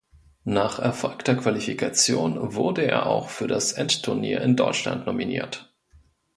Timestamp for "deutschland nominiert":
4.55-5.71